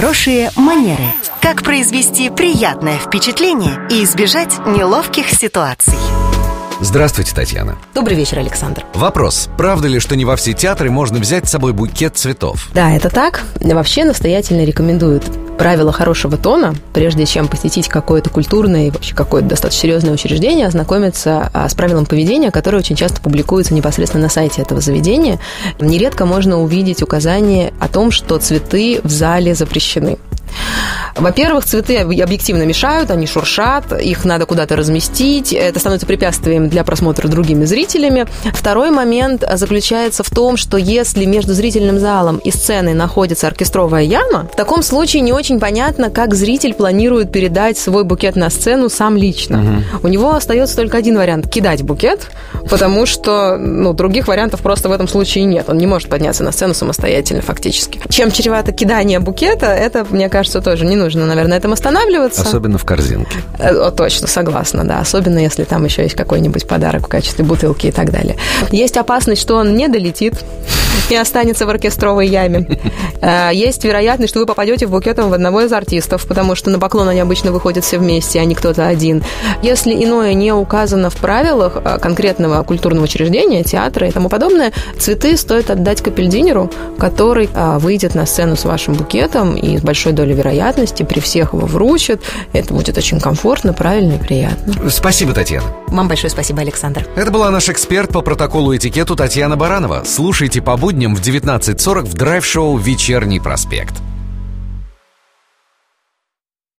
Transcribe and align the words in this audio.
Хорошие 0.00 0.50
манеры. 0.56 1.04
Как 1.42 1.62
произвести 1.62 2.30
приятное 2.30 2.96
впечатление 2.96 3.86
и 3.90 4.02
избежать 4.02 4.58
неловких 4.66 5.28
ситуаций. 5.28 5.98
Здравствуйте, 6.82 7.34
Татьяна. 7.34 7.76
Добрый 7.94 8.16
вечер, 8.16 8.38
Александр. 8.38 8.86
Вопрос. 8.94 9.50
Правда 9.58 9.86
ли, 9.86 10.00
что 10.00 10.16
не 10.16 10.24
во 10.24 10.36
все 10.36 10.54
театры 10.54 10.90
можно 10.90 11.18
взять 11.18 11.46
с 11.46 11.50
собой 11.50 11.74
букет 11.74 12.16
цветов? 12.16 12.70
Да, 12.72 12.90
это 12.92 13.10
так. 13.10 13.42
Вообще 13.60 14.04
настоятельно 14.04 14.64
рекомендуют 14.64 15.24
правила 15.58 15.92
хорошего 15.92 16.38
тона, 16.38 16.74
прежде 16.94 17.26
чем 17.26 17.46
посетить 17.46 17.86
какое-то 17.86 18.30
культурное 18.30 18.86
и 18.86 18.90
вообще 18.90 19.14
какое-то 19.14 19.48
достаточно 19.48 19.82
серьезное 19.82 20.14
учреждение, 20.14 20.66
ознакомиться 20.66 21.50
а, 21.52 21.68
с 21.68 21.74
правилом 21.74 22.06
поведения, 22.06 22.50
которое 22.50 22.78
очень 22.78 22.96
часто 22.96 23.20
публикуется 23.20 23.74
непосредственно 23.74 24.22
на 24.22 24.30
сайте 24.30 24.62
этого 24.62 24.80
заведения. 24.80 25.38
Нередко 25.78 26.24
можно 26.24 26.62
увидеть 26.62 27.02
указание 27.02 27.74
о 27.78 27.88
том, 27.88 28.10
что 28.10 28.38
цветы 28.38 29.00
в 29.04 29.10
зале 29.10 29.54
запрещены. 29.54 30.16
Во-первых, 31.16 31.64
цветы 31.64 31.98
объективно 31.98 32.62
мешают, 32.62 33.10
они 33.10 33.26
шуршат, 33.26 33.92
их 34.00 34.24
надо 34.24 34.46
куда-то 34.46 34.76
разместить, 34.76 35.52
это 35.52 35.78
становится 35.78 36.06
препятствием 36.06 36.68
для 36.68 36.84
просмотра 36.84 37.28
другими 37.28 37.64
зрителями. 37.64 38.26
Второй 38.52 38.90
момент 38.90 39.44
заключается 39.54 40.22
в 40.22 40.30
том, 40.30 40.56
что 40.56 40.76
если 40.76 41.24
между 41.24 41.52
зрительным 41.54 41.98
залом 41.98 42.38
и 42.38 42.50
сценой 42.50 42.94
находится 42.94 43.46
оркестровая 43.46 44.02
яма, 44.02 44.48
в 44.52 44.56
таком 44.56 44.82
случае 44.82 45.22
не 45.22 45.32
очень 45.32 45.60
понятно, 45.60 46.10
как 46.10 46.34
зритель 46.34 46.74
планирует 46.74 47.32
передать 47.32 47.78
свой 47.78 48.04
букет 48.04 48.36
на 48.36 48.50
сцену 48.50 48.88
сам 48.88 49.16
лично. 49.16 49.60
Угу. 49.60 50.06
У 50.06 50.08
него 50.08 50.34
остается 50.34 50.76
только 50.76 50.98
один 50.98 51.16
вариант– 51.16 51.50
кидать 51.50 51.82
букет, 51.82 52.30
потому 52.68 53.06
что 53.06 53.56
ну, 53.58 53.92
других 53.92 54.28
вариантов 54.28 54.60
просто 54.60 54.88
в 54.88 54.92
этом 54.92 55.08
случае 55.08 55.44
нет. 55.44 55.68
Он 55.68 55.78
не 55.78 55.86
может 55.86 56.08
подняться 56.08 56.42
на 56.42 56.52
сцену 56.52 56.74
самостоятельно 56.74 57.42
фактически. 57.42 58.00
Чем 58.08 58.30
чревато 58.30 58.72
кидание 58.72 59.18
букета, 59.18 59.66
это, 59.66 60.06
мне 60.10 60.28
кажется, 60.28 60.59
тоже 60.60 60.84
не 60.86 60.96
нужно, 60.96 61.26
наверное, 61.26 61.58
этом 61.58 61.72
останавливаться. 61.72 62.42
Особенно 62.42 62.78
в 62.78 62.84
корзинке. 62.84 63.38
Э, 63.58 63.74
о, 63.74 63.90
точно, 63.90 64.26
согласна, 64.26 64.84
да. 64.84 65.00
Особенно, 65.00 65.38
если 65.38 65.64
там 65.64 65.84
еще 65.84 66.02
есть 66.02 66.14
какой-нибудь 66.14 66.66
подарок 66.66 67.06
в 67.06 67.08
качестве 67.08 67.44
бутылки 67.44 67.86
и 67.88 67.92
так 67.92 68.10
далее. 68.10 68.36
Есть 68.70 68.96
опасность, 68.96 69.42
что 69.42 69.56
он 69.56 69.76
не 69.76 69.88
долетит 69.88 70.34
и 71.08 71.16
останется 71.16 71.66
в 71.66 71.70
оркестровой 71.70 72.26
яме. 72.26 72.66
Э, 73.22 73.50
есть 73.52 73.84
вероятность, 73.84 74.30
что 74.30 74.40
вы 74.40 74.46
попадете 74.46 74.86
в 74.86 74.92
букетом 74.92 75.28
в 75.28 75.34
одного 75.34 75.60
из 75.60 75.70
артистов, 75.74 76.26
потому 76.26 76.54
что 76.54 76.70
на 76.70 76.78
поклон 76.78 77.06
они 77.06 77.20
обычно 77.20 77.52
выходят 77.52 77.84
все 77.84 77.98
вместе, 77.98 78.40
а 78.40 78.46
не 78.46 78.54
кто-то 78.54 78.86
один. 78.86 79.22
Если 79.62 79.92
иное 79.92 80.32
не 80.32 80.52
указано 80.54 81.10
в 81.10 81.16
правилах 81.16 81.76
э, 81.76 81.98
конкретного 82.00 82.62
культурного 82.62 83.04
учреждения, 83.04 83.62
театра 83.62 84.08
и 84.08 84.10
тому 84.10 84.30
подобное, 84.30 84.72
цветы 84.98 85.36
стоит 85.36 85.70
отдать 85.70 86.00
капельдинеру, 86.00 86.70
который 86.98 87.50
выйдет 87.54 88.14
на 88.14 88.24
сцену 88.24 88.56
с 88.56 88.64
вашим 88.64 88.94
букетом 88.94 89.54
и 89.54 89.76
с 89.76 89.82
большой 89.82 90.12
долей 90.12 90.32
вероятности 90.50 91.02
при 91.02 91.20
всех 91.20 91.54
его 91.54 91.66
вручат. 91.66 92.20
Это 92.52 92.74
будет 92.74 92.96
очень 92.98 93.20
комфортно, 93.20 93.72
правильно 93.72 94.14
и 94.14 94.18
приятно. 94.18 94.90
Спасибо, 94.90 95.32
Татьяна. 95.32 95.66
Вам 95.88 96.08
большое 96.08 96.30
спасибо, 96.30 96.60
Александр. 96.60 97.06
Это 97.16 97.30
была 97.30 97.50
наш 97.50 97.68
эксперт 97.68 98.10
по 98.10 98.20
протоколу 98.20 98.76
этикету 98.76 99.16
Татьяна 99.16 99.56
Баранова. 99.56 100.02
Слушайте 100.04 100.60
по 100.60 100.76
будням 100.76 101.14
в 101.14 101.20
19.40 101.20 102.02
в 102.02 102.14
драйв-шоу 102.14 102.76
«Вечерний 102.76 103.40
проспект». 103.40 103.94